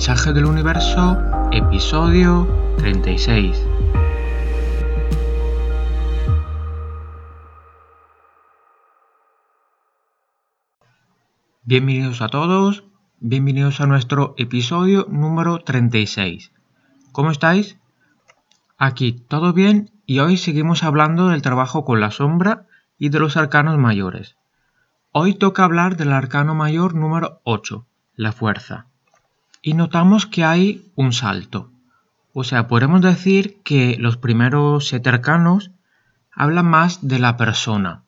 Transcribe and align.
Mensaje 0.00 0.32
del 0.32 0.46
Universo, 0.46 1.18
episodio 1.52 2.48
36. 2.78 3.66
Bienvenidos 11.64 12.22
a 12.22 12.28
todos, 12.28 12.84
bienvenidos 13.18 13.82
a 13.82 13.86
nuestro 13.86 14.34
episodio 14.38 15.06
número 15.10 15.58
36. 15.58 16.50
¿Cómo 17.12 17.30
estáis? 17.30 17.78
Aquí 18.78 19.12
todo 19.12 19.52
bien 19.52 19.90
y 20.06 20.20
hoy 20.20 20.38
seguimos 20.38 20.82
hablando 20.82 21.28
del 21.28 21.42
trabajo 21.42 21.84
con 21.84 22.00
la 22.00 22.10
sombra 22.10 22.66
y 22.96 23.10
de 23.10 23.20
los 23.20 23.36
arcanos 23.36 23.76
mayores. 23.76 24.38
Hoy 25.12 25.34
toca 25.34 25.64
hablar 25.64 25.98
del 25.98 26.14
arcano 26.14 26.54
mayor 26.54 26.94
número 26.94 27.42
8, 27.44 27.86
la 28.14 28.32
fuerza. 28.32 28.89
Y 29.62 29.74
notamos 29.74 30.26
que 30.26 30.44
hay 30.44 30.90
un 30.94 31.12
salto. 31.12 31.70
O 32.32 32.44
sea, 32.44 32.68
podemos 32.68 33.02
decir 33.02 33.60
que 33.62 33.96
los 33.98 34.16
primeros 34.16 34.88
siete 34.88 35.08
arcanos 35.08 35.70
hablan 36.32 36.66
más 36.66 37.06
de 37.06 37.18
la 37.18 37.36
persona. 37.36 38.04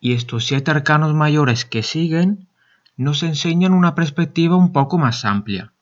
Y 0.00 0.12
estos 0.12 0.44
siete 0.44 0.70
arcanos 0.70 1.14
mayores 1.14 1.64
que 1.64 1.82
siguen 1.82 2.48
nos 2.96 3.22
enseñan 3.22 3.72
una 3.72 3.94
perspectiva 3.94 4.56
un 4.56 4.72
poco 4.72 4.98
más 4.98 5.24
amplia. 5.24 5.72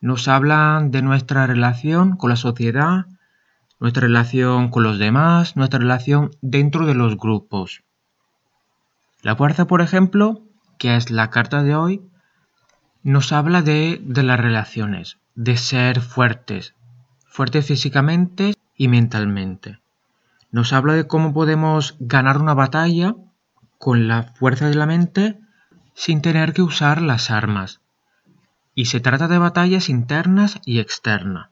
Nos 0.00 0.28
hablan 0.28 0.90
de 0.90 1.00
nuestra 1.00 1.46
relación 1.46 2.16
con 2.16 2.28
la 2.30 2.36
sociedad, 2.36 3.06
nuestra 3.80 4.02
relación 4.02 4.68
con 4.68 4.82
los 4.82 4.98
demás, 4.98 5.56
nuestra 5.56 5.78
relación 5.78 6.30
dentro 6.42 6.84
de 6.84 6.94
los 6.94 7.16
grupos. 7.16 7.82
La 9.22 9.36
fuerza, 9.36 9.66
por 9.66 9.80
ejemplo, 9.80 10.42
que 10.78 10.96
es 10.96 11.10
la 11.10 11.30
carta 11.30 11.62
de 11.62 11.74
hoy, 11.74 12.02
nos 13.06 13.30
habla 13.30 13.62
de, 13.62 14.00
de 14.02 14.24
las 14.24 14.40
relaciones, 14.40 15.18
de 15.36 15.56
ser 15.56 16.00
fuertes, 16.00 16.74
fuertes 17.28 17.64
físicamente 17.64 18.54
y 18.76 18.88
mentalmente. 18.88 19.78
Nos 20.50 20.72
habla 20.72 20.94
de 20.94 21.06
cómo 21.06 21.32
podemos 21.32 21.94
ganar 22.00 22.38
una 22.38 22.52
batalla 22.52 23.14
con 23.78 24.08
la 24.08 24.24
fuerza 24.24 24.68
de 24.68 24.74
la 24.74 24.86
mente 24.86 25.38
sin 25.94 26.20
tener 26.20 26.52
que 26.52 26.62
usar 26.62 27.00
las 27.00 27.30
armas. 27.30 27.78
Y 28.74 28.86
se 28.86 28.98
trata 28.98 29.28
de 29.28 29.38
batallas 29.38 29.88
internas 29.88 30.60
y 30.64 30.80
externas. 30.80 31.50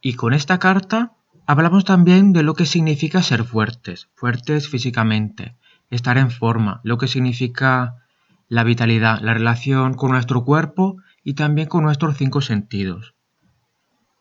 Y 0.00 0.14
con 0.14 0.34
esta 0.34 0.58
carta 0.58 1.12
hablamos 1.46 1.84
también 1.84 2.32
de 2.32 2.42
lo 2.42 2.54
que 2.54 2.66
significa 2.66 3.22
ser 3.22 3.44
fuertes, 3.44 4.08
fuertes 4.16 4.68
físicamente, 4.68 5.54
estar 5.88 6.18
en 6.18 6.32
forma, 6.32 6.80
lo 6.82 6.98
que 6.98 7.06
significa 7.06 8.02
la 8.48 8.64
vitalidad, 8.64 9.20
la 9.20 9.34
relación 9.34 9.94
con 9.94 10.12
nuestro 10.12 10.44
cuerpo 10.44 10.96
y 11.24 11.34
también 11.34 11.68
con 11.68 11.82
nuestros 11.82 12.16
cinco 12.16 12.40
sentidos. 12.40 13.14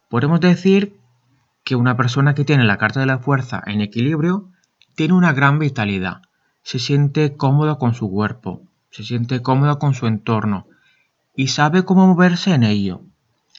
Podemos 0.09 0.39
decir 0.39 0.99
que 1.63 1.75
una 1.75 1.97
persona 1.97 2.33
que 2.33 2.45
tiene 2.45 2.63
la 2.63 2.77
carta 2.77 2.99
de 2.99 3.05
la 3.05 3.19
fuerza 3.19 3.61
en 3.65 3.81
equilibrio 3.81 4.51
tiene 4.95 5.13
una 5.13 5.33
gran 5.33 5.59
vitalidad, 5.59 6.21
se 6.63 6.79
siente 6.79 7.35
cómodo 7.35 7.77
con 7.77 7.93
su 7.93 8.09
cuerpo, 8.09 8.63
se 8.91 9.03
siente 9.03 9.41
cómodo 9.41 9.77
con 9.77 9.93
su 9.93 10.07
entorno 10.07 10.67
y 11.35 11.47
sabe 11.47 11.83
cómo 11.83 12.07
moverse 12.07 12.53
en 12.53 12.63
ello, 12.63 13.01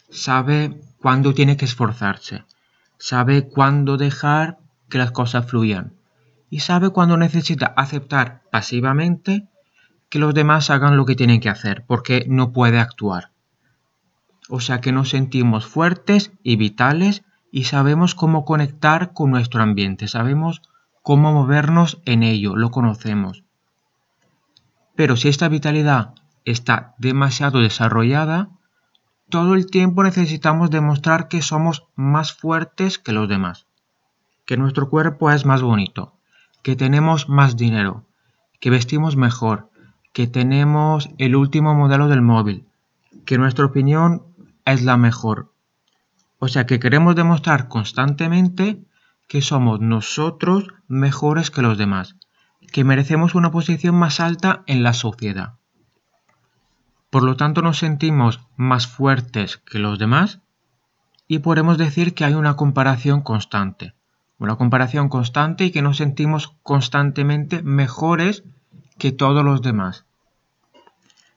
sabe 0.09 0.81
cuándo 1.01 1.35
tiene 1.35 1.57
que 1.57 1.67
esforzarse, 1.67 2.45
sabe 2.99 3.49
cuándo 3.49 3.97
dejar 3.97 4.59
que 4.89 4.99
las 4.99 5.11
cosas 5.11 5.47
fluyan 5.47 5.93
y 6.49 6.61
sabe 6.61 6.91
cuándo 6.91 7.17
necesita 7.17 7.67
aceptar 7.77 8.43
pasivamente 8.51 9.49
que 10.09 10.19
los 10.19 10.35
demás 10.35 10.71
hagan 10.71 10.97
lo 10.97 11.05
que 11.05 11.17
tienen 11.17 11.41
que 11.41 11.49
hacer 11.49 11.85
porque 11.87 12.25
no 12.29 12.53
puede 12.53 12.79
actuar. 12.79 13.31
O 14.49 14.61
sea 14.61 14.81
que 14.81 14.93
nos 14.93 15.11
sentimos 15.11 15.67
fuertes 15.67 16.33
y 16.43 16.57
vitales 16.57 17.25
y 17.51 17.65
sabemos 17.65 18.15
cómo 18.15 18.45
conectar 18.45 19.13
con 19.13 19.31
nuestro 19.31 19.63
ambiente, 19.63 20.09
sabemos 20.09 20.63
cómo 21.03 21.33
movernos 21.33 22.01
en 22.05 22.23
ello, 22.23 22.57
lo 22.57 22.71
conocemos. 22.71 23.45
Pero 24.95 25.17
si 25.17 25.29
esta 25.29 25.49
vitalidad 25.49 26.15
está 26.45 26.95
demasiado 26.99 27.61
desarrollada, 27.61 28.51
todo 29.29 29.55
el 29.55 29.71
tiempo 29.71 30.05
necesitamos 30.05 30.71
demostrar 30.71 31.29
que 31.29 31.43
somos 31.43 31.87
más 31.97 32.33
fuertes 32.33 32.99
que 32.99 33.13
los 33.13 33.29
demás, 33.29 33.67
que 34.45 34.57
nuestro 34.57 34.89
cuerpo 34.89 35.31
es 35.31 35.45
más 35.45 35.63
bonito, 35.63 36.15
que 36.63 36.77
tenemos 36.77 37.29
más 37.29 37.57
dinero, 37.57 38.07
que 38.61 38.71
vestimos 38.71 39.17
mejor, 39.17 39.71
que 40.17 40.27
tenemos 40.27 41.11
el 41.19 41.37
último 41.37 41.75
modelo 41.75 42.09
del 42.09 42.23
móvil, 42.23 42.65
que 43.27 43.37
nuestra 43.37 43.67
opinión 43.67 44.23
es 44.65 44.83
la 44.83 44.97
mejor. 44.97 45.53
O 46.39 46.49
sea 46.49 46.65
que 46.65 46.81
queremos 46.81 47.15
demostrar 47.15 47.69
constantemente 47.69 48.83
que 49.29 49.43
somos 49.43 49.79
nosotros 49.81 50.69
mejores 50.89 51.51
que 51.51 51.61
los 51.61 51.77
demás, 51.77 52.17
que 52.73 52.83
merecemos 52.83 53.35
una 53.35 53.51
posición 53.51 53.95
más 53.95 54.19
alta 54.19 54.63
en 54.67 54.83
la 54.83 54.95
sociedad. 54.95 55.57
Por 57.11 57.23
lo 57.23 57.37
tanto 57.37 57.61
nos 57.61 57.77
sentimos 57.77 58.41
más 58.57 58.87
fuertes 58.87 59.59
que 59.59 59.79
los 59.79 59.99
demás 59.99 60.41
y 61.29 61.41
podemos 61.41 61.77
decir 61.77 62.15
que 62.15 62.25
hay 62.25 62.33
una 62.33 62.57
comparación 62.57 63.21
constante. 63.21 63.93
Una 64.39 64.57
comparación 64.57 65.11
constante 65.11 65.67
y 65.67 65.73
que 65.73 65.83
nos 65.83 65.99
sentimos 65.99 66.55
constantemente 66.63 67.63
mejores 67.63 68.45
que 68.99 69.13
todos 69.13 69.45
los 69.45 69.63
demás. 69.63 70.05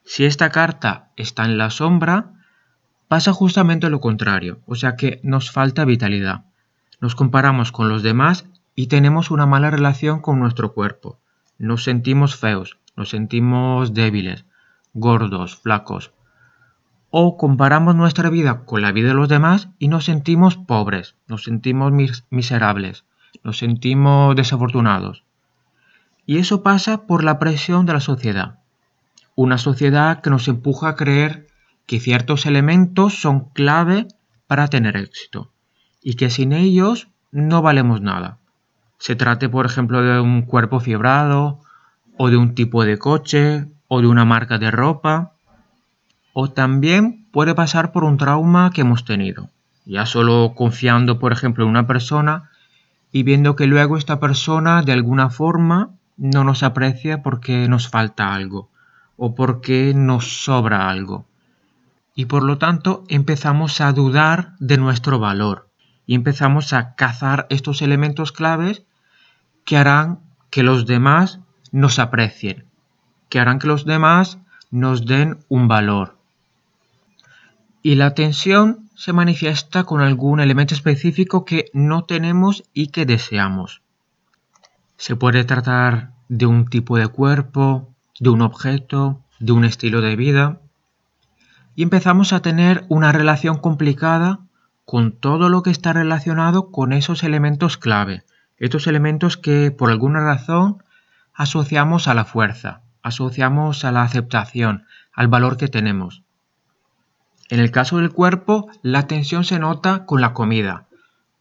Si 0.04 0.26
esta 0.26 0.50
carta 0.50 1.10
está 1.16 1.46
en 1.46 1.58
la 1.58 1.70
sombra, 1.70 2.34
pasa 3.08 3.34
justamente 3.34 3.90
lo 3.90 4.00
contrario, 4.00 4.60
o 4.66 4.76
sea 4.76 4.96
que 4.96 5.20
nos 5.24 5.52
falta 5.52 5.86
vitalidad. 5.86 6.46
Nos 7.00 7.16
comparamos 7.16 7.72
con 7.72 7.90
los 7.90 8.04
demás 8.04 8.46
y 8.76 8.88
tenemos 8.88 9.32
una 9.32 9.46
mala 9.46 9.70
relación 9.70 10.22
con 10.22 10.40
nuestro 10.40 10.74
cuerpo. 10.74 11.20
Nos 11.58 11.84
sentimos 11.84 12.36
feos, 12.36 12.78
nos 12.96 13.10
sentimos 13.10 13.94
débiles, 13.94 14.46
gordos, 14.94 15.58
flacos. 15.58 16.12
O 17.12 17.38
comparamos 17.38 17.96
nuestra 17.96 18.30
vida 18.30 18.66
con 18.66 18.82
la 18.82 18.92
vida 18.92 19.10
de 19.10 19.14
los 19.16 19.30
demás 19.30 19.70
y 19.80 19.88
nos 19.88 20.06
sentimos 20.06 20.58
pobres, 20.58 21.16
nos 21.28 21.44
sentimos 21.44 21.92
miserables, 22.30 23.06
nos 23.44 23.58
sentimos 23.58 24.36
desafortunados. 24.36 25.24
Y 26.30 26.38
eso 26.38 26.62
pasa 26.62 27.08
por 27.08 27.24
la 27.24 27.40
presión 27.40 27.88
de 27.88 27.94
la 27.94 28.02
sociedad. 28.02 28.60
Una 29.34 29.58
sociedad 29.58 30.22
que 30.22 30.30
nos 30.30 30.48
empuja 30.48 30.90
a 30.90 30.96
creer 30.96 31.48
que 31.88 32.00
ciertos 32.00 32.46
elementos 32.46 33.20
son 33.20 33.50
clave 33.50 34.06
para 34.46 34.68
tener 34.68 34.96
éxito 34.96 35.50
y 36.04 36.14
que 36.14 36.30
sin 36.30 36.54
ellos 36.54 37.08
no 37.32 37.64
valemos 37.64 38.02
nada. 38.02 38.38
Se 39.00 39.16
trate, 39.16 39.50
por 39.50 39.66
ejemplo, 39.66 40.04
de 40.04 40.20
un 40.20 40.44
cuerpo 40.44 40.80
fibrado, 40.80 41.62
o 42.16 42.30
de 42.30 42.38
un 42.38 42.54
tipo 42.54 42.86
de 42.86 43.00
coche, 43.00 43.66
o 43.88 44.00
de 44.00 44.06
una 44.06 44.24
marca 44.24 44.60
de 44.60 44.70
ropa, 44.70 45.32
o 46.34 46.52
también 46.52 47.26
puede 47.32 47.56
pasar 47.56 47.92
por 47.92 48.04
un 48.04 48.18
trauma 48.18 48.70
que 48.70 48.82
hemos 48.82 49.04
tenido, 49.04 49.50
ya 49.84 50.06
solo 50.06 50.54
confiando, 50.56 51.18
por 51.18 51.32
ejemplo, 51.32 51.64
en 51.64 51.72
una 51.72 51.88
persona 51.88 52.52
y 53.12 53.24
viendo 53.24 53.56
que 53.56 53.66
luego 53.66 53.98
esta 53.98 54.20
persona 54.20 54.84
de 54.84 54.92
alguna 54.92 55.32
forma 55.32 55.96
no 56.20 56.44
nos 56.44 56.62
aprecia 56.62 57.24
porque 57.24 57.68
nos 57.68 57.90
falta 57.90 58.36
algo 58.36 58.70
o 59.18 59.34
porque 59.34 59.94
nos 59.96 60.44
sobra 60.44 60.90
algo. 60.90 61.26
Y 62.14 62.26
por 62.26 62.44
lo 62.44 62.60
tanto 62.60 63.04
empezamos 63.08 63.82
a 63.82 63.92
dudar 63.92 64.54
de 64.60 64.78
nuestro 64.78 65.18
valor 65.18 65.70
y 66.06 66.14
empezamos 66.14 66.74
a 66.74 66.94
cazar 66.94 67.48
estos 67.50 67.82
elementos 67.82 68.32
claves 68.32 68.84
que 69.66 69.78
harán 69.78 70.20
que 70.52 70.62
los 70.62 70.86
demás 70.86 71.40
nos 71.72 71.98
aprecien 71.98 72.70
que 73.30 73.40
harán 73.40 73.60
que 73.60 73.68
los 73.68 73.86
demás 73.86 74.40
nos 74.72 75.06
den 75.06 75.38
un 75.48 75.68
valor. 75.68 76.18
Y 77.82 77.96
la 77.96 78.14
tensión 78.14 78.90
se 78.96 79.14
manifiesta 79.14 79.86
con 79.86 80.02
algún 80.02 80.42
elemento 80.42 80.74
específico 80.74 81.46
que 81.46 81.70
no 81.74 82.04
tenemos 82.04 82.64
y 82.74 82.88
que 82.88 83.06
deseamos. 83.06 83.82
Se 85.00 85.16
puede 85.16 85.46
tratar 85.46 86.12
de 86.28 86.46
un 86.46 86.68
tipo 86.68 86.98
de 86.98 87.08
cuerpo, 87.08 87.96
de 88.20 88.32
un 88.32 88.42
objeto, 88.42 89.24
de 89.40 89.54
un 89.54 89.64
estilo 89.64 90.02
de 90.02 90.18
vida. 90.18 90.60
Y 91.74 91.84
empezamos 91.84 92.34
a 92.34 92.42
tener 92.42 92.84
una 92.90 93.14
relación 93.14 93.60
complicada 93.60 94.40
con 94.84 95.14
todo 95.14 95.48
lo 95.48 95.64
que 95.64 95.70
está 95.70 95.94
relacionado 95.94 96.70
con 96.70 96.92
esos 96.92 97.24
elementos 97.24 97.78
clave, 97.78 98.26
estos 98.58 98.88
elementos 98.88 99.38
que 99.38 99.72
por 99.72 99.90
alguna 99.90 100.20
razón 100.20 100.84
asociamos 101.34 102.10
a 102.10 102.14
la 102.14 102.26
fuerza, 102.26 102.82
asociamos 103.02 103.86
a 103.86 103.94
la 103.94 104.02
aceptación, 104.02 104.86
al 105.14 105.30
valor 105.30 105.56
que 105.56 105.70
tenemos. 105.70 106.24
En 107.48 107.62
el 107.62 107.72
caso 107.72 108.00
del 108.00 108.12
cuerpo, 108.12 108.70
la 108.82 109.08
tensión 109.08 109.46
se 109.46 109.60
nota 109.60 110.06
con 110.06 110.20
la 110.20 110.34
comida, 110.34 110.88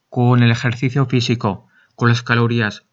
con 0.09 0.43
el 0.43 0.49
ejercicio 0.49 1.07
físico, 1.07 1.67
con 1.95 2.07
las 2.07 2.23
calorías. 2.23 2.85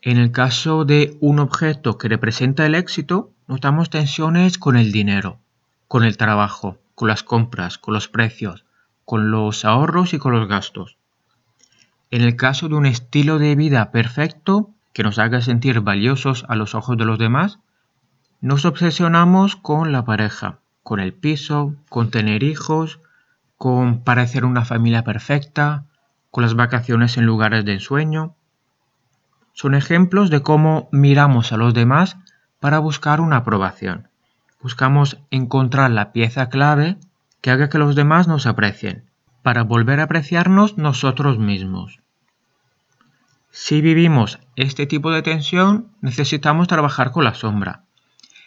En 0.00 0.16
el 0.16 0.30
caso 0.30 0.84
de 0.84 1.16
un 1.20 1.40
objeto 1.40 1.98
que 1.98 2.08
representa 2.08 2.64
el 2.64 2.76
éxito, 2.76 3.32
notamos 3.48 3.90
tensiones 3.90 4.56
con 4.56 4.76
el 4.76 4.92
dinero, 4.92 5.40
con 5.88 6.04
el 6.04 6.16
trabajo, 6.16 6.78
con 6.94 7.08
las 7.08 7.24
compras, 7.24 7.78
con 7.78 7.94
los 7.94 8.08
precios, 8.08 8.64
con 9.04 9.30
los 9.30 9.64
ahorros 9.64 10.14
y 10.14 10.18
con 10.18 10.32
los 10.32 10.46
gastos. 10.46 10.98
En 12.10 12.22
el 12.22 12.36
caso 12.36 12.68
de 12.68 12.76
un 12.76 12.86
estilo 12.86 13.38
de 13.38 13.56
vida 13.56 13.90
perfecto 13.90 14.70
que 14.92 15.02
nos 15.02 15.18
haga 15.18 15.40
sentir 15.40 15.80
valiosos 15.80 16.44
a 16.48 16.54
los 16.54 16.74
ojos 16.74 16.96
de 16.96 17.04
los 17.04 17.18
demás, 17.18 17.58
nos 18.40 18.64
obsesionamos 18.64 19.56
con 19.56 19.90
la 19.90 20.04
pareja, 20.04 20.60
con 20.84 21.00
el 21.00 21.12
piso, 21.12 21.74
con 21.88 22.10
tener 22.10 22.44
hijos, 22.44 23.00
con 23.56 24.04
parecer 24.04 24.44
una 24.44 24.64
familia 24.64 25.02
perfecta, 25.02 25.84
con 26.30 26.42
las 26.42 26.54
vacaciones 26.54 27.16
en 27.16 27.26
lugares 27.26 27.64
de 27.64 27.74
ensueño. 27.74 28.36
Son 29.60 29.74
ejemplos 29.74 30.30
de 30.30 30.40
cómo 30.40 30.88
miramos 30.92 31.50
a 31.50 31.56
los 31.56 31.74
demás 31.74 32.16
para 32.60 32.78
buscar 32.78 33.20
una 33.20 33.38
aprobación. 33.38 34.06
Buscamos 34.62 35.18
encontrar 35.32 35.90
la 35.90 36.12
pieza 36.12 36.48
clave 36.48 36.96
que 37.40 37.50
haga 37.50 37.68
que 37.68 37.78
los 37.78 37.96
demás 37.96 38.28
nos 38.28 38.46
aprecien, 38.46 39.10
para 39.42 39.64
volver 39.64 39.98
a 39.98 40.04
apreciarnos 40.04 40.78
nosotros 40.78 41.40
mismos. 41.40 41.98
Si 43.50 43.80
vivimos 43.80 44.38
este 44.54 44.86
tipo 44.86 45.10
de 45.10 45.22
tensión, 45.22 45.88
necesitamos 46.02 46.68
trabajar 46.68 47.10
con 47.10 47.24
la 47.24 47.34
sombra. 47.34 47.82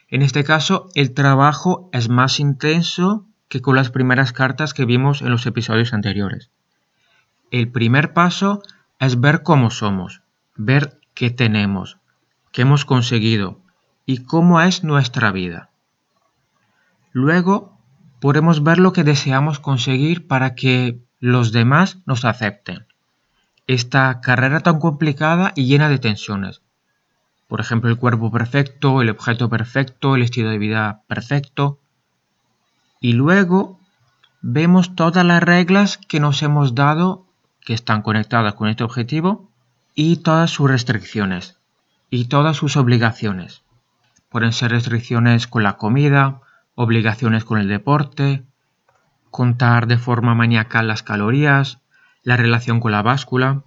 En 0.08 0.22
este 0.22 0.46
caso, 0.46 0.88
el 0.96 1.14
trabajo 1.14 1.90
es 1.92 2.08
más 2.08 2.40
intenso 2.40 3.26
que 3.50 3.60
con 3.62 3.76
las 3.76 3.90
primeras 3.90 4.32
cartas 4.32 4.74
que 4.74 4.86
vimos 4.86 5.22
en 5.22 5.32
los 5.32 5.46
episodios 5.46 5.94
anteriores. 5.94 6.52
El 7.52 7.70
primer 7.70 8.14
paso 8.14 8.64
es 8.98 9.20
ver 9.20 9.44
cómo 9.44 9.72
somos, 9.72 10.22
ver 10.56 11.01
qué 11.14 11.30
tenemos, 11.30 11.98
qué 12.52 12.64
hemos 12.64 12.86
conseguido 12.86 13.60
y 14.06 14.24
cómo 14.24 14.62
es 14.62 14.84
nuestra 14.84 15.32
vida. 15.32 15.70
Luego 17.12 17.78
podemos 18.20 18.64
ver 18.64 18.80
lo 18.80 18.94
que 18.94 19.04
deseamos 19.04 19.60
conseguir 19.60 20.28
para 20.28 20.56
que 20.56 21.00
los 21.20 21.52
demás 21.52 22.00
nos 22.06 22.26
acepten. 22.26 22.88
Esta 23.68 24.22
carrera 24.22 24.62
tan 24.62 24.80
complicada 24.80 25.54
y 25.56 25.66
llena 25.66 25.90
de 25.90 26.00
tensiones. 26.00 26.62
Por 27.48 27.60
ejemplo, 27.60 27.90
el 27.90 27.98
cuerpo 27.98 28.32
perfecto, 28.32 29.02
el 29.02 29.10
objeto 29.10 29.50
perfecto, 29.50 30.16
el 30.16 30.24
estilo 30.24 30.50
de 30.50 30.58
vida 30.58 31.04
perfecto. 31.08 31.80
Y 33.02 33.14
luego 33.14 33.80
vemos 34.42 34.96
todas 34.96 35.26
las 35.26 35.44
reglas 35.44 35.98
que 35.98 36.20
nos 36.20 36.42
hemos 36.44 36.76
dado 36.76 37.28
que 37.60 37.74
están 37.74 38.02
conectadas 38.02 38.56
con 38.56 38.70
este 38.70 38.84
objetivo 38.84 39.51
y 39.94 40.18
todas 40.18 40.52
sus 40.52 40.70
restricciones 40.70 41.60
y 42.10 42.26
todas 42.26 42.58
sus 42.58 42.78
obligaciones. 42.78 43.64
Pueden 44.30 44.54
ser 44.54 44.72
restricciones 44.72 45.48
con 45.48 45.64
la 45.64 45.78
comida, 45.78 46.42
obligaciones 46.76 47.44
con 47.44 47.60
el 47.60 47.68
deporte, 47.68 48.44
contar 49.30 49.88
de 49.88 49.98
forma 49.98 50.36
maniacal 50.36 50.88
las 50.88 51.04
calorías, 51.04 51.80
la 52.24 52.38
relación 52.38 52.80
con 52.80 52.92
la 52.92 53.02
báscula, 53.02 53.64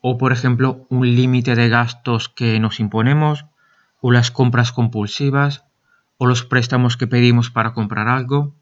o 0.00 0.18
por 0.18 0.32
ejemplo 0.32 0.86
un 0.90 1.14
límite 1.14 1.54
de 1.54 1.68
gastos 1.68 2.28
que 2.28 2.58
nos 2.60 2.80
imponemos, 2.80 3.46
o 4.00 4.10
las 4.10 4.30
compras 4.30 4.72
compulsivas, 4.72 5.64
o 6.18 6.26
los 6.26 6.44
préstamos 6.44 6.96
que 6.96 7.06
pedimos 7.06 7.50
para 7.50 7.72
comprar 7.72 8.08
algo, 8.08 8.54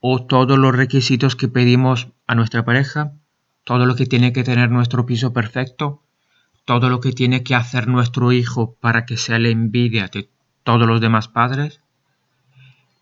o 0.00 0.24
todos 0.24 0.58
los 0.58 0.74
requisitos 0.74 1.36
que 1.36 1.48
pedimos 1.48 2.08
a 2.26 2.34
nuestra 2.34 2.64
pareja, 2.64 3.12
todo 3.64 3.86
lo 3.86 3.94
que 3.96 4.06
tiene 4.06 4.32
que 4.32 4.44
tener 4.44 4.70
nuestro 4.70 5.06
piso 5.06 5.32
perfecto, 5.32 6.02
todo 6.64 6.88
lo 6.88 7.00
que 7.00 7.12
tiene 7.12 7.42
que 7.42 7.54
hacer 7.54 7.88
nuestro 7.88 8.32
hijo 8.32 8.74
para 8.80 9.06
que 9.06 9.16
sea 9.16 9.38
la 9.38 9.48
envidia 9.48 10.08
de 10.08 10.28
todos 10.62 10.86
los 10.86 11.00
demás 11.00 11.28
padres. 11.28 11.80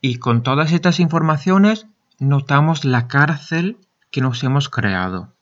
Y 0.00 0.16
con 0.16 0.42
todas 0.42 0.72
estas 0.72 1.00
informaciones 1.00 1.86
notamos 2.18 2.84
la 2.84 3.08
cárcel 3.08 3.78
que 4.10 4.20
nos 4.20 4.42
hemos 4.44 4.68
creado. 4.68 5.32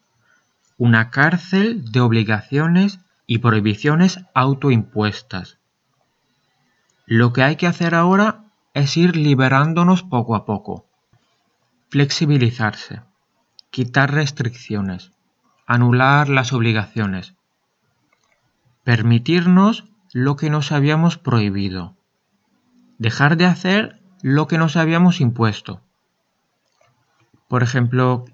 Una 0.78 1.10
cárcel 1.10 1.90
de 1.90 2.00
obligaciones 2.00 3.00
y 3.26 3.38
prohibiciones 3.38 4.20
autoimpuestas. 4.34 5.58
Lo 7.06 7.32
que 7.32 7.42
hay 7.42 7.56
que 7.56 7.66
hacer 7.66 7.94
ahora 7.94 8.44
es 8.74 8.96
ir 8.96 9.16
liberándonos 9.16 10.02
poco 10.02 10.34
a 10.34 10.44
poco 10.44 10.86
Flexibilizarse, 11.88 13.00
quitar 13.76 14.10
restricciones, 14.10 15.12
anular 15.66 16.30
las 16.30 16.54
obligaciones, 16.54 17.34
permitirnos 18.84 19.84
lo 20.14 20.36
que 20.36 20.48
nos 20.48 20.72
habíamos 20.72 21.18
prohibido, 21.18 21.94
dejar 22.96 23.36
de 23.36 23.44
hacer 23.44 24.00
lo 24.22 24.46
que 24.46 24.56
nos 24.56 24.78
habíamos 24.78 25.20
impuesto. 25.20 25.82
Por 27.48 27.62
ejemplo, 27.62 28.24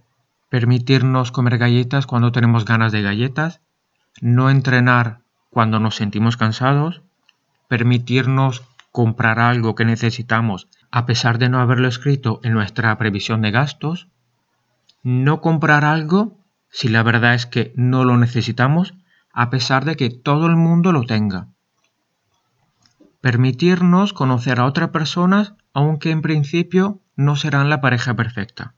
permitirnos 0.48 1.32
comer 1.32 1.58
galletas 1.58 2.06
cuando 2.06 2.30
tenemos 2.30 2.64
ganas 2.64 2.92
de 2.92 3.02
galletas, 3.02 3.60
no 4.20 4.48
entrenar 4.48 5.22
cuando 5.50 5.80
nos 5.80 5.96
sentimos 5.96 6.36
cansados, 6.36 7.02
permitirnos 7.66 8.62
comprar 8.92 9.40
algo 9.40 9.74
que 9.74 9.84
necesitamos 9.84 10.68
a 10.92 11.04
pesar 11.04 11.38
de 11.38 11.48
no 11.48 11.58
haberlo 11.60 11.88
escrito 11.88 12.38
en 12.44 12.52
nuestra 12.52 12.96
previsión 12.96 13.42
de 13.42 13.50
gastos, 13.50 14.06
no 15.02 15.40
comprar 15.40 15.84
algo 15.84 16.38
si 16.70 16.88
la 16.88 17.02
verdad 17.02 17.34
es 17.34 17.46
que 17.46 17.72
no 17.76 18.04
lo 18.04 18.16
necesitamos 18.16 18.94
a 19.32 19.50
pesar 19.50 19.84
de 19.84 19.96
que 19.96 20.10
todo 20.10 20.46
el 20.46 20.56
mundo 20.56 20.92
lo 20.92 21.04
tenga. 21.04 21.48
Permitirnos 23.20 24.12
conocer 24.12 24.60
a 24.60 24.66
otras 24.66 24.90
personas 24.90 25.54
aunque 25.72 26.10
en 26.10 26.22
principio 26.22 27.00
no 27.16 27.36
serán 27.36 27.70
la 27.70 27.80
pareja 27.80 28.14
perfecta. 28.14 28.74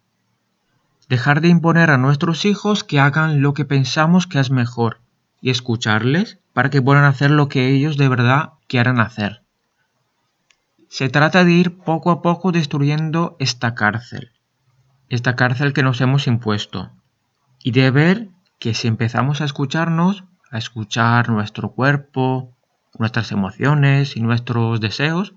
Dejar 1.09 1.41
de 1.41 1.49
imponer 1.49 1.91
a 1.91 1.99
nuestros 1.99 2.44
hijos 2.44 2.85
que 2.85 3.00
hagan 3.00 3.43
lo 3.43 3.55
que 3.55 3.65
pensamos 3.65 4.27
que 4.27 4.41
es 4.41 4.50
mejor 4.50 5.00
y 5.41 5.50
escucharles 5.50 6.38
para 6.53 6.70
que 6.70 6.81
puedan 6.81 7.05
hacer 7.05 7.31
lo 7.31 7.49
que 7.49 7.69
ellos 7.69 7.97
de 7.97 8.09
verdad 8.09 8.53
quieran 8.67 9.00
hacer. 9.00 9.43
Se 10.88 11.09
trata 11.09 11.44
de 11.44 11.53
ir 11.53 11.79
poco 11.79 12.11
a 12.11 12.23
poco 12.23 12.53
destruyendo 12.53 13.37
esta 13.41 13.75
cárcel, 13.75 14.31
esta 15.09 15.37
cárcel 15.37 15.73
que 15.73 15.83
nos 15.83 16.01
hemos 16.01 16.27
impuesto, 16.27 16.91
y 17.62 17.71
de 17.73 17.91
ver 17.91 18.29
que 18.59 18.75
si 18.75 18.89
empezamos 18.89 19.41
a 19.41 19.45
escucharnos, 19.45 20.25
a 20.51 20.59
escuchar 20.59 21.29
nuestro 21.29 21.73
cuerpo, 21.73 22.53
nuestras 22.99 23.33
emociones 23.33 24.17
y 24.17 24.21
nuestros 24.21 24.81
deseos, 24.81 25.35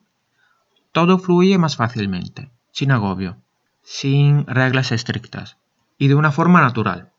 todo 0.91 1.19
fluye 1.19 1.57
más 1.57 1.75
fácilmente, 1.75 2.49
sin 2.71 2.91
agobio, 2.91 3.37
sin 3.83 4.45
reglas 4.47 4.91
estrictas 4.91 5.57
y 5.97 6.07
de 6.07 6.15
una 6.15 6.31
forma 6.31 6.61
natural. 6.61 7.11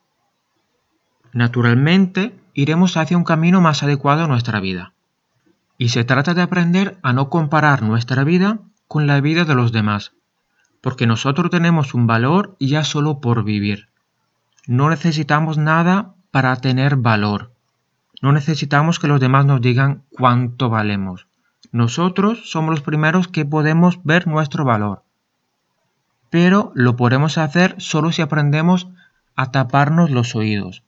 Naturalmente, 1.31 2.39
iremos 2.53 2.97
hacia 2.97 3.17
un 3.17 3.23
camino 3.23 3.61
más 3.61 3.83
adecuado 3.83 4.23
a 4.23 4.27
nuestra 4.27 4.59
vida. 4.59 4.93
Y 5.77 5.89
se 5.89 6.03
trata 6.03 6.33
de 6.33 6.41
aprender 6.41 6.97
a 7.03 7.13
no 7.13 7.29
comparar 7.29 7.83
nuestra 7.83 8.23
vida 8.23 8.59
con 8.87 9.07
la 9.07 9.21
vida 9.21 9.45
de 9.45 9.55
los 9.55 9.71
demás, 9.71 10.13
porque 10.81 11.07
nosotros 11.07 11.49
tenemos 11.49 11.93
un 11.93 12.07
valor 12.07 12.55
ya 12.59 12.83
solo 12.83 13.19
por 13.19 13.43
vivir. 13.43 13.89
No 14.67 14.89
necesitamos 14.89 15.57
nada 15.57 16.13
para 16.31 16.55
tener 16.57 16.95
valor. 16.95 17.51
No 18.21 18.31
necesitamos 18.31 18.99
que 18.99 19.07
los 19.07 19.19
demás 19.19 19.45
nos 19.45 19.61
digan 19.61 20.03
cuánto 20.11 20.69
valemos. 20.69 21.27
Nosotros 21.71 22.49
somos 22.49 22.71
los 22.71 22.81
primeros 22.81 23.27
que 23.27 23.45
podemos 23.45 23.99
ver 24.03 24.27
nuestro 24.27 24.65
valor. 24.65 25.03
Pero 26.29 26.71
lo 26.75 26.95
podemos 26.95 27.37
hacer 27.37 27.75
solo 27.79 28.11
si 28.11 28.21
aprendemos 28.21 28.87
a 29.35 29.51
taparnos 29.51 30.11
los 30.11 30.35
oídos, 30.35 30.83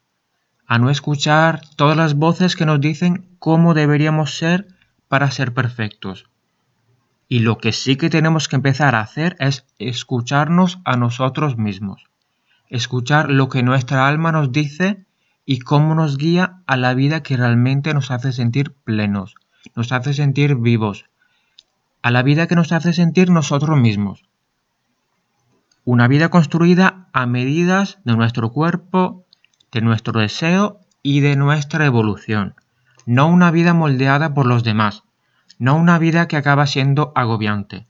a 0.67 0.77
no 0.77 0.89
escuchar 0.89 1.61
todas 1.75 1.97
las 1.97 2.15
voces 2.15 2.55
que 2.55 2.65
nos 2.65 2.81
dicen 2.81 3.27
cómo 3.39 3.73
deberíamos 3.73 4.37
ser 4.37 4.67
para 5.07 5.31
ser 5.31 5.53
perfectos. 5.53 6.30
Y 7.31 7.39
lo 7.39 7.59
que 7.59 7.71
sí 7.71 7.95
que 7.95 8.09
tenemos 8.09 8.49
que 8.49 8.57
empezar 8.57 8.93
a 8.93 8.99
hacer 8.99 9.37
es 9.39 9.65
escucharnos 9.79 10.79
a 10.83 10.97
nosotros 10.97 11.57
mismos, 11.57 12.09
escuchar 12.67 13.29
lo 13.29 13.47
que 13.47 13.63
nuestra 13.63 14.05
alma 14.09 14.33
nos 14.33 14.51
dice 14.51 15.05
y 15.45 15.59
cómo 15.59 15.95
nos 15.95 16.17
guía 16.17 16.61
a 16.67 16.75
la 16.75 16.93
vida 16.93 17.23
que 17.23 17.37
realmente 17.37 17.93
nos 17.93 18.11
hace 18.11 18.33
sentir 18.33 18.73
plenos, 18.73 19.35
nos 19.77 19.93
hace 19.93 20.13
sentir 20.13 20.55
vivos, 20.55 21.05
a 22.01 22.11
la 22.11 22.21
vida 22.21 22.47
que 22.47 22.55
nos 22.55 22.73
hace 22.73 22.91
sentir 22.91 23.29
nosotros 23.29 23.79
mismos. 23.79 24.25
Una 25.85 26.09
vida 26.09 26.27
construida 26.27 27.07
a 27.13 27.27
medidas 27.27 27.99
de 28.03 28.17
nuestro 28.17 28.51
cuerpo, 28.51 29.25
de 29.71 29.79
nuestro 29.79 30.19
deseo 30.19 30.81
y 31.01 31.21
de 31.21 31.37
nuestra 31.37 31.85
evolución. 31.85 32.55
No 33.05 33.27
una 33.27 33.51
vida 33.51 33.73
moldeada 33.73 34.33
por 34.33 34.47
los 34.47 34.65
demás, 34.65 35.05
no 35.61 35.75
una 35.75 35.99
vida 35.99 36.27
que 36.27 36.37
acaba 36.37 36.65
siendo 36.65 37.11
agobiante, 37.13 37.85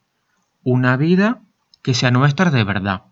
una 0.62 0.98
vida 0.98 1.40
que 1.82 1.94
sea 1.94 2.12
nuestra 2.12 2.51
de 2.51 2.66
verdad. 2.66 3.04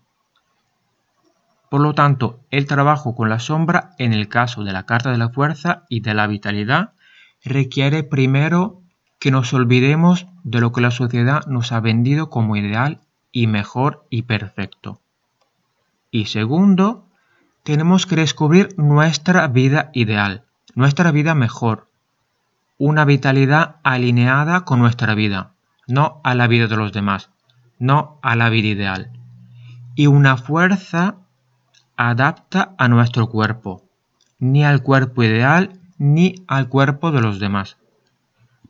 Por 1.70 1.80
lo 1.80 1.94
tanto, 1.94 2.40
el 2.50 2.66
trabajo 2.66 3.14
con 3.14 3.30
la 3.30 3.38
sombra 3.38 3.92
en 3.96 4.12
el 4.12 4.28
caso 4.28 4.62
de 4.62 4.74
la 4.74 4.84
carta 4.84 5.12
de 5.12 5.16
la 5.16 5.30
fuerza 5.30 5.86
y 5.88 6.00
de 6.00 6.12
la 6.12 6.26
vitalidad 6.26 6.92
requiere 7.42 8.02
primero 8.02 8.82
que 9.18 9.30
nos 9.30 9.54
olvidemos 9.54 10.26
de 10.44 10.60
lo 10.60 10.72
que 10.72 10.82
la 10.82 10.90
sociedad 10.90 11.46
nos 11.46 11.72
ha 11.72 11.80
vendido 11.80 12.28
como 12.28 12.54
ideal 12.54 13.00
y 13.32 13.46
mejor 13.46 14.04
y 14.10 14.24
perfecto. 14.24 15.00
Y 16.10 16.26
segundo, 16.26 17.08
tenemos 17.62 18.04
que 18.04 18.16
descubrir 18.16 18.74
nuestra 18.76 19.48
vida 19.48 19.90
ideal, 19.94 20.44
nuestra 20.74 21.12
vida 21.12 21.34
mejor, 21.34 21.89
una 22.80 23.04
vitalidad 23.04 23.76
alineada 23.82 24.62
con 24.62 24.80
nuestra 24.80 25.14
vida, 25.14 25.52
no 25.86 26.22
a 26.24 26.34
la 26.34 26.46
vida 26.46 26.66
de 26.66 26.78
los 26.78 26.94
demás, 26.94 27.28
no 27.78 28.18
a 28.22 28.36
la 28.36 28.48
vida 28.48 28.68
ideal, 28.68 29.10
y 29.94 30.06
una 30.06 30.38
fuerza 30.38 31.16
adapta 31.98 32.74
a 32.78 32.88
nuestro 32.88 33.28
cuerpo, 33.28 33.84
ni 34.38 34.64
al 34.64 34.82
cuerpo 34.82 35.22
ideal 35.22 35.78
ni 35.98 36.36
al 36.48 36.70
cuerpo 36.70 37.12
de 37.12 37.20
los 37.20 37.38
demás. 37.38 37.76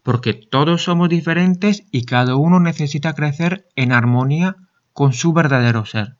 Porque 0.02 0.34
todos 0.34 0.82
somos 0.82 1.08
diferentes 1.08 1.84
y 1.92 2.04
cada 2.04 2.34
uno 2.34 2.58
necesita 2.58 3.12
crecer 3.12 3.68
en 3.76 3.92
armonía 3.92 4.56
con 4.92 5.12
su 5.12 5.32
verdadero 5.32 5.86
ser. 5.86 6.16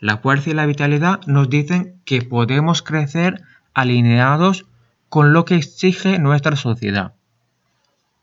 La 0.00 0.16
fuerza 0.16 0.48
y 0.48 0.54
la 0.54 0.64
vitalidad 0.64 1.20
nos 1.26 1.50
dicen 1.50 2.00
que 2.06 2.22
podemos 2.22 2.80
crecer 2.80 3.42
alineados 3.74 4.64
con 5.08 5.32
lo 5.32 5.44
que 5.44 5.56
exige 5.56 6.18
nuestra 6.18 6.56
sociedad. 6.56 7.14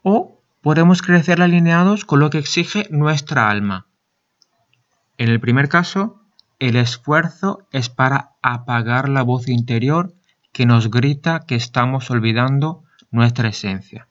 O 0.03 0.41
podemos 0.61 1.01
crecer 1.01 1.41
alineados 1.41 2.05
con 2.05 2.19
lo 2.19 2.29
que 2.29 2.37
exige 2.37 2.87
nuestra 2.89 3.49
alma. 3.49 3.87
En 5.17 5.29
el 5.29 5.39
primer 5.39 5.69
caso, 5.69 6.21
el 6.59 6.75
esfuerzo 6.75 7.67
es 7.71 7.89
para 7.89 8.31
apagar 8.41 9.09
la 9.09 9.23
voz 9.23 9.47
interior 9.47 10.13
que 10.51 10.65
nos 10.65 10.89
grita 10.89 11.41
que 11.41 11.55
estamos 11.55 12.09
olvidando 12.11 12.83
nuestra 13.11 13.49
esencia. 13.49 14.07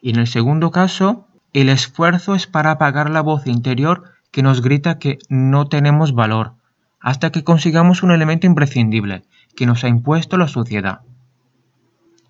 Y 0.00 0.10
en 0.10 0.16
el 0.16 0.26
segundo 0.26 0.70
caso, 0.70 1.28
el 1.52 1.68
esfuerzo 1.68 2.34
es 2.34 2.46
para 2.46 2.72
apagar 2.72 3.08
la 3.10 3.20
voz 3.20 3.46
interior 3.46 4.04
que 4.30 4.42
nos 4.42 4.62
grita 4.62 4.98
que 4.98 5.18
no 5.28 5.68
tenemos 5.68 6.12
valor, 6.12 6.54
hasta 6.98 7.30
que 7.30 7.44
consigamos 7.44 8.02
un 8.02 8.10
elemento 8.10 8.46
imprescindible 8.46 9.22
que 9.54 9.66
nos 9.66 9.84
ha 9.84 9.88
impuesto 9.88 10.36
la 10.36 10.48
sociedad. 10.48 11.02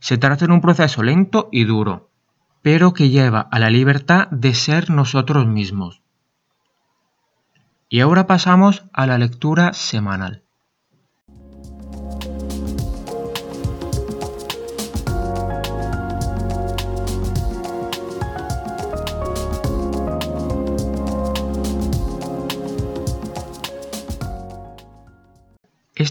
Se 0.04 0.18
trata 0.18 0.46
de 0.46 0.52
un 0.52 0.61
proceso 0.61 1.02
lento 1.02 1.49
y 1.50 1.64
duro, 1.64 2.11
pero 2.61 2.92
que 2.92 3.08
lleva 3.08 3.40
a 3.40 3.58
la 3.58 3.70
libertad 3.70 4.28
de 4.28 4.52
ser 4.52 4.90
nosotros 4.90 5.46
mismos. 5.46 6.02
Y 7.88 8.00
ahora 8.00 8.26
pasamos 8.26 8.84
a 8.92 9.06
la 9.06 9.16
lectura 9.16 9.73
semanal. 9.73 10.43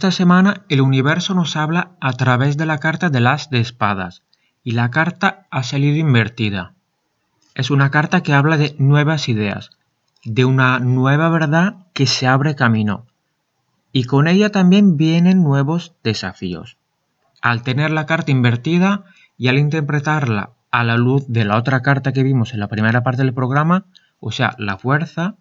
Esta 0.03 0.11
semana 0.11 0.65
el 0.67 0.81
universo 0.81 1.33
nos 1.33 1.55
habla 1.55 1.91
a 2.01 2.11
través 2.11 2.57
de 2.57 2.65
la 2.65 2.79
carta 2.79 3.09
de 3.09 3.21
las 3.21 3.49
de 3.49 3.61
espadas 3.61 4.21
y 4.61 4.71
la 4.71 4.91
carta 4.91 5.47
ha 5.49 5.63
salido 5.63 5.95
invertida. 5.95 6.73
Es 7.55 7.71
una 7.71 7.89
carta 7.89 8.21
que 8.21 8.33
habla 8.33 8.57
de 8.57 8.75
nuevas 8.79 9.29
ideas, 9.29 9.69
de 10.25 10.43
una 10.43 10.77
nueva 10.79 11.29
verdad 11.29 11.87
que 11.93 12.05
se 12.05 12.27
abre 12.27 12.53
camino 12.53 13.05
y 13.93 14.03
con 14.03 14.27
ella 14.27 14.51
también 14.51 14.97
vienen 14.97 15.41
nuevos 15.41 15.93
desafíos. 16.03 16.75
Al 17.41 17.63
tener 17.63 17.89
la 17.89 18.05
carta 18.05 18.31
invertida 18.31 19.05
y 19.37 19.47
al 19.47 19.57
interpretarla 19.57 20.49
a 20.69 20.83
la 20.83 20.97
luz 20.97 21.23
de 21.29 21.45
la 21.45 21.55
otra 21.55 21.81
carta 21.81 22.11
que 22.11 22.23
vimos 22.23 22.53
en 22.53 22.59
la 22.59 22.67
primera 22.67 23.03
parte 23.03 23.23
del 23.23 23.33
programa, 23.33 23.85
o 24.19 24.33
sea, 24.33 24.53
la 24.57 24.77
fuerza, 24.77 25.35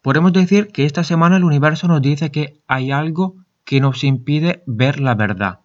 podemos 0.00 0.32
decir 0.32 0.68
que 0.68 0.86
esta 0.86 1.04
semana 1.04 1.36
el 1.36 1.44
universo 1.44 1.88
nos 1.88 2.00
dice 2.00 2.30
que 2.30 2.62
hay 2.68 2.90
algo 2.90 3.37
que 3.68 3.82
nos 3.82 4.02
impide 4.02 4.62
ver 4.64 4.98
la 4.98 5.14
verdad, 5.14 5.60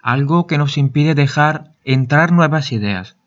algo 0.00 0.46
que 0.46 0.56
nos 0.56 0.78
impide 0.78 1.14
dejar 1.14 1.74
entrar 1.84 2.32
nuevas 2.32 2.72
ideas. 2.72 3.18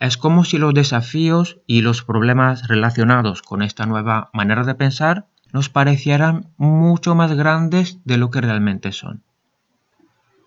Es 0.00 0.16
como 0.16 0.44
si 0.44 0.56
los 0.56 0.72
desafíos 0.72 1.58
y 1.66 1.82
los 1.82 2.02
problemas 2.02 2.68
relacionados 2.68 3.42
con 3.42 3.60
esta 3.60 3.84
nueva 3.84 4.30
manera 4.32 4.64
de 4.64 4.74
pensar 4.74 5.26
nos 5.52 5.68
parecieran 5.68 6.48
mucho 6.56 7.14
más 7.14 7.34
grandes 7.34 7.98
de 8.06 8.16
lo 8.16 8.30
que 8.30 8.40
realmente 8.40 8.92
son. 8.92 9.22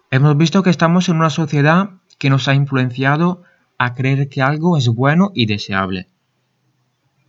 Hemos 0.09 0.35
visto 0.35 0.63
que 0.63 0.71
estamos 0.71 1.07
en 1.07 1.17
una 1.17 1.29
sociedad 1.29 1.91
que 2.17 2.31
nos 2.31 2.47
ha 2.47 2.55
influenciado 2.55 3.43
a 3.77 3.93
creer 3.93 4.27
que 4.27 4.41
algo 4.41 4.75
es 4.75 4.87
bueno 4.87 5.29
y 5.35 5.45
deseable. 5.45 6.07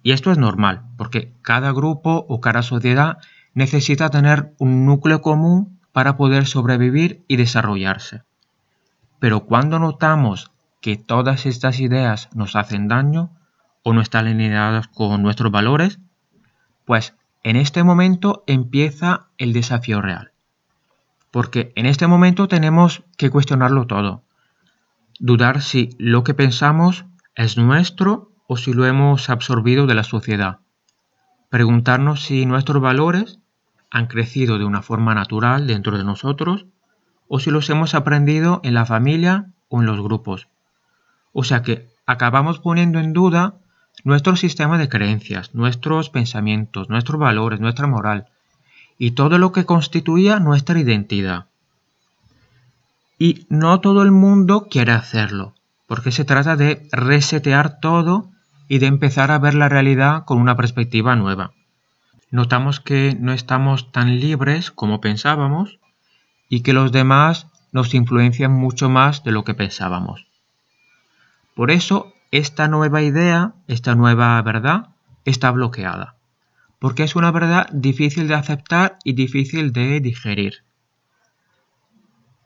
Y 0.02 0.12
esto 0.12 0.32
es 0.32 0.38
normal, 0.38 0.85
porque 0.97 1.35
cada 1.42 1.73
grupo 1.73 2.25
o 2.26 2.40
cada 2.40 2.62
sociedad 2.62 3.18
necesita 3.54 4.11
tener 4.11 4.54
un 4.59 4.87
núcleo 4.87 5.23
común 5.23 5.80
para 5.92 6.16
poder 6.16 6.47
sobrevivir 6.47 7.25
y 7.28 7.37
desarrollarse. 7.37 8.23
Pero 9.18 9.44
cuando 9.44 9.78
notamos 9.78 10.50
que 10.80 10.97
todas 10.97 11.47
estas 11.47 11.78
ideas 11.80 12.28
nos 12.35 12.56
hacen 12.56 12.88
daño 12.88 13.30
o 13.82 13.92
no 13.92 14.00
están 14.00 14.26
alineadas 14.26 14.88
con 14.88 15.23
nuestros 15.23 15.52
valores, 15.52 16.00
pues 16.85 17.14
en 17.44 17.56
este 17.56 17.85
momento 17.85 18.42
empieza 18.47 19.28
el 19.38 19.52
desafío 19.52 20.00
real. 20.00 20.32
Porque 21.30 21.73
en 21.76 21.87
este 21.87 22.06
momento 22.06 22.49
tenemos 22.49 23.04
que 23.16 23.30
cuestionarlo 23.30 23.87
todo. 23.87 24.23
Dudar 25.18 25.62
si 25.62 25.90
lo 25.99 26.25
que 26.25 26.35
pensamos 26.35 27.04
es 27.35 27.56
nuestro 27.56 28.32
o 28.47 28.56
si 28.56 28.73
lo 28.73 28.87
hemos 28.87 29.30
absorbido 29.30 29.87
de 29.87 29.94
la 29.94 30.04
sociedad. 30.04 30.59
Preguntarnos 31.49 32.23
si 32.23 32.44
nuestros 32.47 32.82
valores 32.82 33.38
han 33.92 34.06
crecido 34.06 34.58
de 34.58 34.64
una 34.64 34.80
forma 34.80 35.14
natural 35.14 35.66
dentro 35.66 35.99
de 35.99 36.02
nosotros 36.02 36.64
o 37.28 37.38
si 37.40 37.50
los 37.50 37.68
hemos 37.68 37.94
aprendido 37.94 38.62
en 38.64 38.72
la 38.72 38.87
familia 38.87 39.50
o 39.68 39.80
en 39.80 39.87
los 39.87 40.00
grupos. 40.00 40.49
O 41.34 41.44
sea 41.44 41.62
que 41.62 41.90
acabamos 42.06 42.58
poniendo 42.58 42.99
en 43.00 43.12
duda 43.12 43.54
nuestro 44.02 44.34
sistema 44.37 44.78
de 44.78 44.88
creencias, 44.88 45.54
nuestros 45.54 46.08
pensamientos, 46.08 46.88
nuestros 46.88 47.20
valores, 47.20 47.61
nuestra 47.61 47.87
moral 47.87 48.28
y 48.96 49.11
todo 49.11 49.37
lo 49.37 49.52
que 49.52 49.66
constituía 49.66 50.40
nuestra 50.40 50.80
identidad. 50.80 51.46
Y 53.18 53.46
no 53.50 53.80
todo 53.80 54.02
el 54.02 54.11
mundo 54.11 54.68
quiere 54.70 54.92
hacerlo, 54.92 55.54
porque 55.87 56.12
se 56.12 56.25
trata 56.25 56.56
de 56.56 56.88
resetear 56.92 57.78
todo 57.78 58.30
y 58.68 58.78
de 58.78 58.87
empezar 58.87 59.30
a 59.30 59.38
ver 59.38 59.52
la 59.52 59.68
realidad 59.68 60.25
con 60.25 60.40
una 60.40 60.56
perspectiva 60.56 61.14
nueva 61.14 61.52
notamos 62.32 62.80
que 62.80 63.16
no 63.20 63.32
estamos 63.32 63.92
tan 63.92 64.18
libres 64.18 64.72
como 64.72 65.00
pensábamos 65.00 65.78
y 66.48 66.62
que 66.62 66.72
los 66.72 66.90
demás 66.90 67.46
nos 67.72 67.94
influencian 67.94 68.52
mucho 68.52 68.88
más 68.88 69.22
de 69.22 69.32
lo 69.32 69.44
que 69.44 69.54
pensábamos. 69.54 70.26
Por 71.54 71.70
eso, 71.70 72.14
esta 72.30 72.68
nueva 72.68 73.02
idea, 73.02 73.52
esta 73.68 73.94
nueva 73.94 74.40
verdad, 74.42 74.88
está 75.26 75.50
bloqueada, 75.50 76.16
porque 76.78 77.02
es 77.02 77.14
una 77.14 77.30
verdad 77.30 77.68
difícil 77.70 78.28
de 78.28 78.34
aceptar 78.34 78.98
y 79.04 79.12
difícil 79.12 79.72
de 79.72 80.00
digerir. 80.00 80.64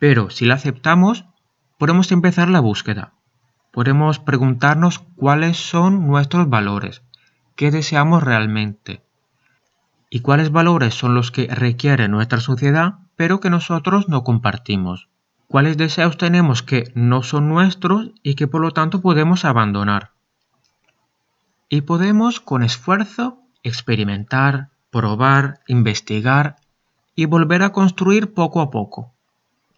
Pero 0.01 0.31
si 0.31 0.47
la 0.47 0.55
aceptamos, 0.55 1.25
podemos 1.79 2.11
empezar 2.11 2.51
la 2.51 2.61
búsqueda. 2.61 3.13
Podemos 3.73 4.19
preguntarnos 4.19 4.99
cuáles 4.99 5.57
son 5.59 6.09
nuestros 6.09 6.49
valores, 6.49 7.03
qué 7.55 7.71
deseamos 7.71 8.25
realmente, 8.25 9.06
y 10.17 10.21
cuáles 10.21 10.51
valores 10.51 10.95
son 10.95 11.15
los 11.15 11.31
que 11.31 11.47
requiere 11.47 12.09
nuestra 12.09 12.41
sociedad 12.41 13.01
pero 13.17 13.39
que 13.39 13.51
nosotros 13.51 14.09
no 14.09 14.25
compartimos. 14.25 15.11
Cuáles 15.47 15.77
deseos 15.77 16.17
tenemos 16.17 16.63
que 16.63 16.91
no 16.95 17.23
son 17.23 17.51
nuestros 17.51 18.13
y 18.23 18.35
que 18.35 18.49
por 18.49 18.63
lo 18.63 18.71
tanto 18.71 19.03
podemos 19.03 19.45
abandonar. 19.45 20.13
Y 21.69 21.83
podemos 21.83 22.41
con 22.41 22.63
esfuerzo 22.63 23.43
experimentar, 23.63 24.71
probar, 24.91 25.61
investigar 25.67 26.57
y 27.15 27.27
volver 27.27 27.63
a 27.63 27.73
construir 27.73 28.33
poco 28.33 28.63
a 28.63 28.71
poco. 28.71 29.13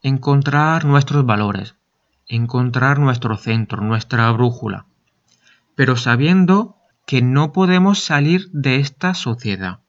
Encontrar 0.04 0.84
nuestros 0.84 1.26
valores, 1.26 1.74
encontrar 2.28 3.00
nuestro 3.00 3.36
centro, 3.38 3.82
nuestra 3.82 4.30
brújula, 4.30 4.86
pero 5.74 5.96
sabiendo 5.96 6.76
que 7.08 7.22
no 7.22 7.50
podemos 7.50 8.04
salir 8.04 8.48
de 8.52 8.76
esta 8.76 9.14
sociedad 9.14 9.80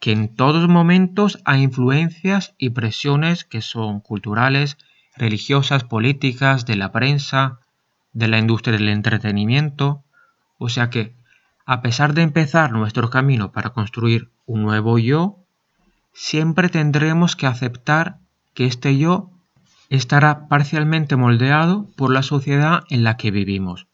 que 0.00 0.12
en 0.12 0.34
todos 0.34 0.68
momentos 0.68 1.38
hay 1.44 1.62
influencias 1.62 2.54
y 2.58 2.70
presiones 2.70 3.44
que 3.44 3.62
son 3.62 4.00
culturales, 4.00 4.76
religiosas, 5.16 5.84
políticas, 5.84 6.66
de 6.66 6.76
la 6.76 6.92
prensa, 6.92 7.60
de 8.12 8.28
la 8.28 8.38
industria 8.38 8.76
del 8.76 8.88
entretenimiento. 8.88 10.04
O 10.58 10.68
sea 10.68 10.90
que, 10.90 11.14
a 11.64 11.80
pesar 11.82 12.14
de 12.14 12.22
empezar 12.22 12.72
nuestro 12.72 13.10
camino 13.10 13.52
para 13.52 13.70
construir 13.70 14.30
un 14.46 14.62
nuevo 14.62 14.98
yo, 14.98 15.38
siempre 16.12 16.68
tendremos 16.68 17.36
que 17.36 17.46
aceptar 17.46 18.18
que 18.54 18.66
este 18.66 18.96
yo 18.96 19.30
estará 19.90 20.48
parcialmente 20.48 21.16
moldeado 21.16 21.86
por 21.96 22.12
la 22.12 22.22
sociedad 22.22 22.84
en 22.90 23.04
la 23.04 23.16
que 23.16 23.30
vivimos. 23.30 23.86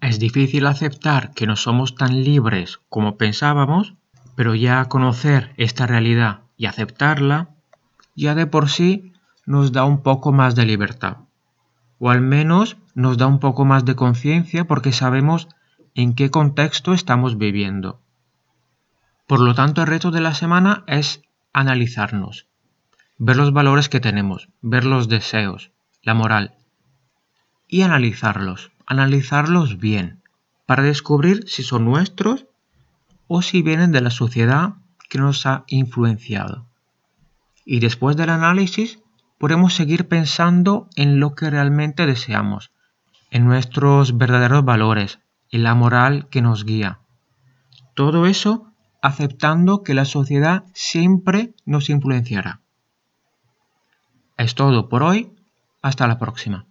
Es 0.00 0.18
difícil 0.18 0.66
aceptar 0.66 1.32
que 1.32 1.46
no 1.46 1.56
somos 1.56 1.94
tan 1.94 2.22
libres 2.22 2.80
como 2.88 3.16
pensábamos, 3.16 3.94
pero 4.36 4.54
ya 4.54 4.84
conocer 4.84 5.52
esta 5.56 5.86
realidad 5.86 6.42
y 6.56 6.66
aceptarla, 6.66 7.56
ya 8.14 8.34
de 8.34 8.46
por 8.46 8.68
sí 8.68 9.12
nos 9.46 9.72
da 9.72 9.84
un 9.84 10.02
poco 10.02 10.30
más 10.30 10.54
de 10.54 10.66
libertad. 10.66 11.16
O 11.98 12.10
al 12.10 12.20
menos 12.20 12.76
nos 12.94 13.16
da 13.16 13.26
un 13.26 13.40
poco 13.40 13.64
más 13.64 13.84
de 13.84 13.96
conciencia 13.96 14.66
porque 14.66 14.92
sabemos 14.92 15.48
en 15.94 16.14
qué 16.14 16.30
contexto 16.30 16.92
estamos 16.92 17.38
viviendo. 17.38 18.02
Por 19.26 19.40
lo 19.40 19.54
tanto, 19.54 19.80
el 19.80 19.88
reto 19.88 20.10
de 20.10 20.20
la 20.20 20.34
semana 20.34 20.84
es 20.86 21.22
analizarnos, 21.54 22.46
ver 23.16 23.36
los 23.36 23.52
valores 23.52 23.88
que 23.88 24.00
tenemos, 24.00 24.50
ver 24.60 24.84
los 24.84 25.08
deseos, 25.08 25.72
la 26.02 26.12
moral, 26.12 26.54
y 27.66 27.82
analizarlos, 27.82 28.70
analizarlos 28.86 29.78
bien, 29.78 30.22
para 30.66 30.82
descubrir 30.82 31.48
si 31.48 31.62
son 31.62 31.86
nuestros 31.86 32.46
o 33.28 33.42
si 33.42 33.62
vienen 33.62 33.92
de 33.92 34.00
la 34.00 34.10
sociedad 34.10 34.74
que 35.08 35.18
nos 35.18 35.46
ha 35.46 35.64
influenciado. 35.68 36.66
Y 37.64 37.80
después 37.80 38.16
del 38.16 38.30
análisis, 38.30 39.00
podemos 39.38 39.74
seguir 39.74 40.08
pensando 40.08 40.88
en 40.96 41.20
lo 41.20 41.34
que 41.34 41.50
realmente 41.50 42.06
deseamos, 42.06 42.70
en 43.30 43.44
nuestros 43.44 44.16
verdaderos 44.16 44.64
valores, 44.64 45.18
en 45.50 45.62
la 45.62 45.74
moral 45.74 46.28
que 46.28 46.42
nos 46.42 46.64
guía. 46.64 47.00
Todo 47.94 48.26
eso 48.26 48.72
aceptando 49.02 49.82
que 49.82 49.94
la 49.94 50.04
sociedad 50.04 50.64
siempre 50.72 51.54
nos 51.64 51.90
influenciará. 51.90 52.60
Es 54.36 54.54
todo 54.54 54.88
por 54.88 55.02
hoy, 55.02 55.32
hasta 55.82 56.06
la 56.06 56.18
próxima. 56.18 56.66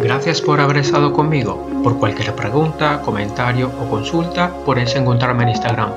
Gracias 0.00 0.40
por 0.40 0.60
haber 0.60 0.78
estado 0.78 1.12
conmigo. 1.12 1.68
Por 1.82 1.98
cualquier 1.98 2.34
pregunta, 2.34 3.02
comentario 3.02 3.70
o 3.80 3.88
consulta, 3.88 4.50
puedes 4.64 4.96
encontrarme 4.96 5.44
en 5.44 5.50
Instagram. 5.50 5.90